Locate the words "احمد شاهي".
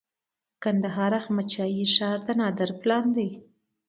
1.21-1.85